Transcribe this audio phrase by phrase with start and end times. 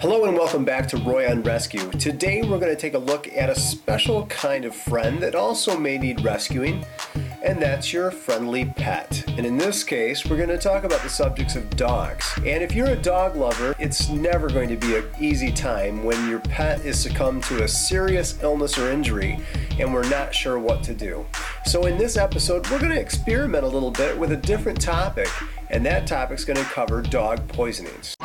[0.00, 1.90] Hello and welcome back to Roy on Rescue.
[1.90, 5.78] Today we're going to take a look at a special kind of friend that also
[5.78, 6.86] may need rescuing,
[7.42, 9.22] and that's your friendly pet.
[9.28, 12.32] And in this case, we're going to talk about the subjects of dogs.
[12.38, 16.30] And if you're a dog lover, it's never going to be an easy time when
[16.30, 19.38] your pet is succumbed to a serious illness or injury
[19.78, 21.26] and we're not sure what to do.
[21.66, 25.28] So in this episode, we're going to experiment a little bit with a different topic,
[25.68, 28.16] and that topic's going to cover dog poisonings.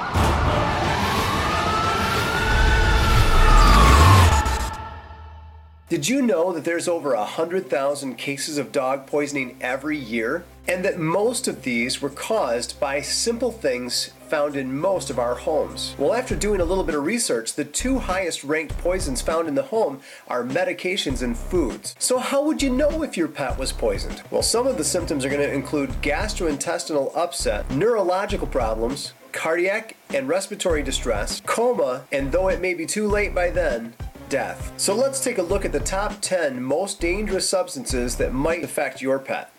[5.88, 10.44] Did you know that there's over 100,000 cases of dog poisoning every year?
[10.68, 15.36] And that most of these were caused by simple things found in most of our
[15.36, 15.94] homes.
[16.00, 19.54] Well, after doing a little bit of research, the two highest ranked poisons found in
[19.54, 21.96] the home are medications and foods.
[22.00, 24.24] So, how would you know if your pet was poisoned?
[24.32, 30.28] Well, some of the symptoms are going to include gastrointestinal upset, neurological problems, cardiac and
[30.28, 33.94] respiratory distress, coma, and though it may be too late by then,
[34.30, 34.74] death.
[34.78, 39.02] So let's take a look at the top 10 most dangerous substances that might affect
[39.02, 39.52] your pet.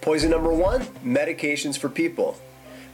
[0.00, 2.38] Poison number one medications for people.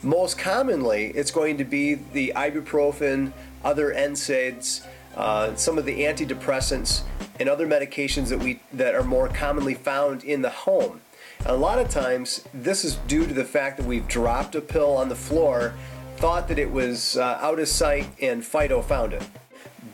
[0.03, 4.85] Most commonly, it's going to be the ibuprofen, other NSAIDs,
[5.17, 7.03] uh, some of the antidepressants,
[7.39, 11.01] and other medications that, we, that are more commonly found in the home.
[11.45, 14.97] A lot of times, this is due to the fact that we've dropped a pill
[14.97, 15.75] on the floor,
[16.17, 19.23] thought that it was uh, out of sight, and Fido found it.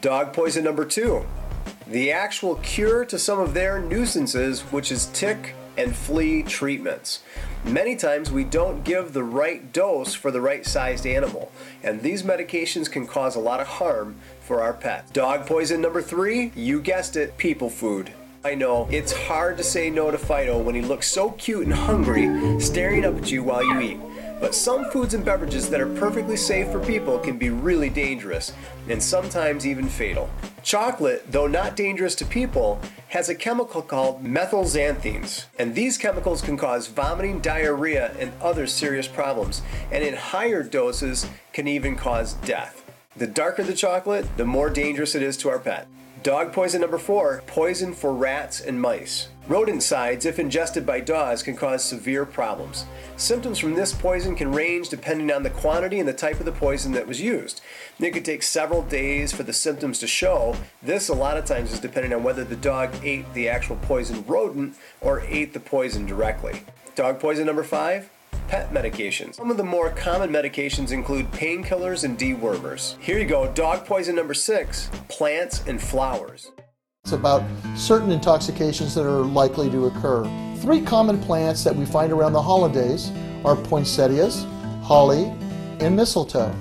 [0.03, 1.25] Dog poison number two
[1.87, 7.23] the actual cure to some of their nuisances, which is tick and flea treatments.
[7.65, 11.51] Many times we don't give the right dose for the right sized animal,
[11.83, 15.11] and these medications can cause a lot of harm for our pet.
[15.15, 18.13] Dog poison number three, you guessed it, people food.
[18.45, 21.75] I know, it's hard to say no to Fido when he looks so cute and
[21.75, 24.01] hungry, staring up at you while you eat.
[24.41, 28.53] But some foods and beverages that are perfectly safe for people can be really dangerous,
[28.89, 30.31] and sometimes even fatal.
[30.63, 36.57] Chocolate, though not dangerous to people, has a chemical called methylxanthines, and these chemicals can
[36.57, 42.85] cause vomiting, diarrhea, and other serious problems, and in higher doses can even cause death.
[43.17, 45.89] The darker the chocolate, the more dangerous it is to our pet.
[46.23, 49.29] Dog poison number four poison for rats and mice.
[49.49, 52.87] Rodenticides, if ingested by dogs, can cause severe problems.
[53.17, 56.53] Symptoms from this poison can range depending on the quantity and the type of the
[56.53, 57.61] poison that was used.
[58.01, 60.57] It could take several days for the symptoms to show.
[60.83, 64.25] This, a lot of times, is depending on whether the dog ate the actual poison
[64.27, 66.65] rodent or ate the poison directly.
[66.97, 68.11] Dog poison number five
[68.49, 69.35] pet medications.
[69.35, 72.99] Some of the more common medications include painkillers and dewormers.
[72.99, 76.51] Here you go, dog poison number six plants and flowers.
[77.05, 77.43] It's about
[77.77, 80.25] certain intoxications that are likely to occur.
[80.57, 83.13] Three common plants that we find around the holidays
[83.45, 84.45] are poinsettias,
[84.83, 85.33] holly,
[85.81, 86.53] and mistletoe.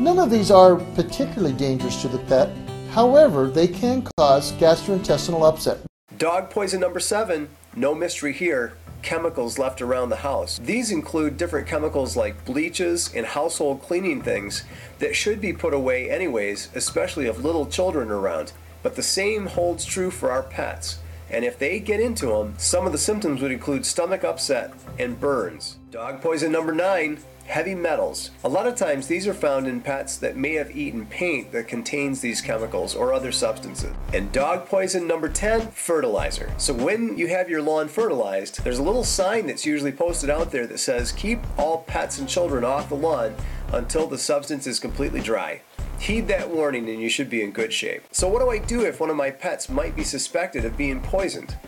[0.00, 2.48] None of these are particularly dangerous to the pet,
[2.90, 5.78] however, they can cause gastrointestinal upset.
[6.16, 8.72] Dog poison number seven, no mystery here,
[9.02, 10.58] chemicals left around the house.
[10.58, 14.64] These include different chemicals like bleaches and household cleaning things
[14.98, 18.52] that should be put away anyways, especially if little children are around.
[18.82, 20.98] But the same holds true for our pets.
[21.30, 25.20] And if they get into them, some of the symptoms would include stomach upset and
[25.20, 25.76] burns.
[25.90, 27.18] Dog poison number nine
[27.50, 28.30] heavy metals.
[28.44, 31.68] A lot of times these are found in pets that may have eaten paint that
[31.68, 33.92] contains these chemicals or other substances.
[34.14, 36.52] And dog poison number 10, fertilizer.
[36.58, 40.52] So when you have your lawn fertilized, there's a little sign that's usually posted out
[40.52, 43.34] there that says keep all pets and children off the lawn
[43.72, 45.60] until the substance is completely dry.
[45.98, 48.04] Heed that warning and you should be in good shape.
[48.10, 51.00] So, what do I do if one of my pets might be suspected of being
[51.00, 51.58] poisoned?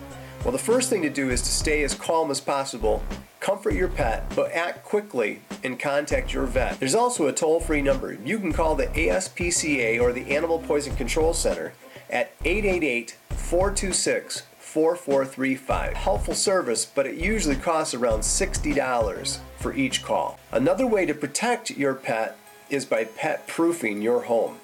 [0.43, 3.03] Well, the first thing to do is to stay as calm as possible,
[3.43, 6.79] comfort your pet, but act quickly and contact your vet.
[6.79, 8.15] There's also a toll free number.
[8.25, 11.75] You can call the ASPCA or the Animal Poison Control Center
[12.09, 15.93] at 888 426 4435.
[15.95, 20.39] Helpful service, but it usually costs around $60 for each call.
[20.53, 22.39] Another way to protect your pet
[22.71, 24.59] is by pet proofing your home.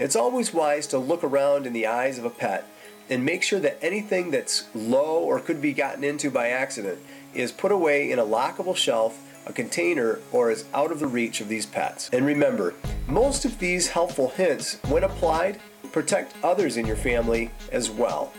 [0.00, 2.66] It's always wise to look around in the eyes of a pet
[3.10, 7.00] and make sure that anything that's low or could be gotten into by accident
[7.34, 11.42] is put away in a lockable shelf, a container, or is out of the reach
[11.42, 12.08] of these pets.
[12.14, 12.72] And remember,
[13.08, 15.60] most of these helpful hints, when applied,
[15.92, 18.32] protect others in your family as well.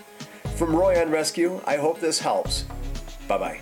[0.55, 2.65] From Roy on Rescue, I hope this helps.
[3.27, 3.59] Bye bye.